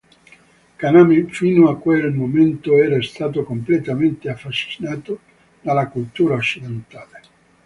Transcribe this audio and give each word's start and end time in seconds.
Kaname, 0.79 1.27
fino 1.29 1.69
a 1.69 1.77
quel 1.77 2.11
momento, 2.11 2.75
era 2.75 2.99
stato 3.03 3.43
completamente 3.43 4.31
affascinato 4.31 5.19
dalla 5.61 5.89
cultura 5.89 6.33
occidentale. 6.33 7.21